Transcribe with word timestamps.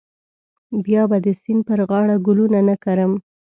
بیا 0.85 1.03
به 1.09 1.17
د 1.25 1.27
سیند 1.41 1.61
پر 1.67 1.79
غاړه 1.89 2.15
ګلونه 2.27 2.59
نه 2.69 2.75
کرم. 2.83 3.11